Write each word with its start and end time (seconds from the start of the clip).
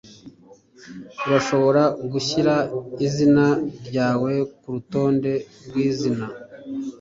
Urashobora 1.25 1.81
gushyira 2.11 2.55
izina 3.05 3.45
ryawe 3.87 4.31
kurutonde 4.59 5.31
rwizina. 5.65 6.25